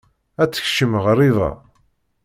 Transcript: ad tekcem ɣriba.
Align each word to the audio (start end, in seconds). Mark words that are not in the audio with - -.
ad 0.41 0.49
tekcem 0.51 0.93
ɣriba. 1.03 1.49